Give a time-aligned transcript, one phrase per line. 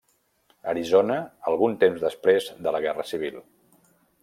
[0.71, 1.17] Arizona,
[1.51, 3.41] algun temps després de la Guerra Civil.